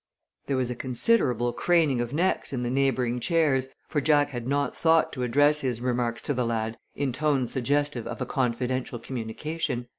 [0.47, 4.75] There was a considerable craning of necks in the neighboring chairs, for Jack had not
[4.75, 9.89] thought to address his remarks to the lad in tones suggestive of a confidential communication.